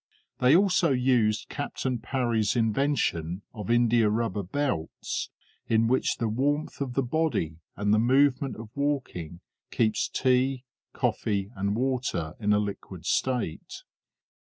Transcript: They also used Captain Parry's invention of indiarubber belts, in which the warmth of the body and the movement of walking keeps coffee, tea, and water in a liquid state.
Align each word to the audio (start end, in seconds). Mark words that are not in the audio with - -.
They 0.39 0.55
also 0.55 0.89
used 0.89 1.47
Captain 1.47 1.99
Parry's 1.99 2.55
invention 2.55 3.43
of 3.53 3.67
indiarubber 3.69 4.41
belts, 4.41 5.29
in 5.67 5.87
which 5.87 6.17
the 6.17 6.27
warmth 6.27 6.81
of 6.81 6.95
the 6.95 7.03
body 7.03 7.57
and 7.75 7.93
the 7.93 7.99
movement 7.99 8.55
of 8.55 8.69
walking 8.75 9.41
keeps 9.69 10.09
coffee, 10.11 10.65
tea, 10.95 11.51
and 11.55 11.75
water 11.75 12.33
in 12.39 12.51
a 12.51 12.57
liquid 12.57 13.05
state. 13.05 13.83